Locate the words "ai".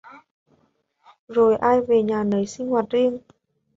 1.57-1.81